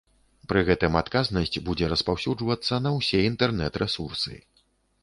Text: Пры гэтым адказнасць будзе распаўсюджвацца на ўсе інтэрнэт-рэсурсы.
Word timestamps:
Пры 0.53 0.61
гэтым 0.69 0.95
адказнасць 1.01 1.61
будзе 1.67 1.91
распаўсюджвацца 1.93 2.81
на 2.87 2.97
ўсе 2.99 3.23
інтэрнэт-рэсурсы. 3.31 4.35